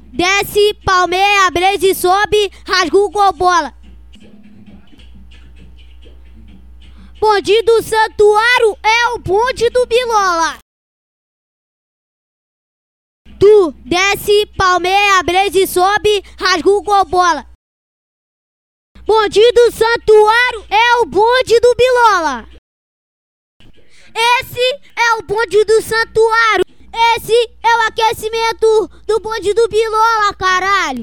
Desce, 0.00 0.74
palmeia, 0.84 1.50
blaze, 1.50 1.94
sobe, 1.94 2.50
rasga 2.66 2.96
o 2.96 3.32
bola. 3.32 3.74
Bonde 7.20 7.62
do 7.62 7.82
santuário 7.82 8.78
é 8.82 9.08
o 9.14 9.18
bonde 9.18 9.70
do 9.70 9.86
Bilola. 9.86 10.58
Tu 13.38 13.72
desce, 13.84 14.46
palmeia, 14.56 15.22
blaze, 15.22 15.66
sobe, 15.66 16.22
rasga 16.38 16.70
o 16.70 17.04
bola. 17.04 17.46
Bonde 19.06 19.52
do 19.52 19.70
santuário 19.70 20.66
é 20.70 20.96
o 21.02 21.06
bonde 21.06 21.60
do 21.60 21.74
Bilola. 21.74 22.48
Esse 24.40 24.80
é 24.96 25.14
o 25.18 25.22
bonde 25.22 25.64
do 25.64 25.82
santuário. 25.82 26.63
Esse 28.10 28.26
o 28.26 28.28
aquecimento 28.28 28.90
do 29.06 29.20
bonde 29.20 29.54
do 29.54 29.68
Bilola, 29.68 30.34
caralho. 30.34 30.92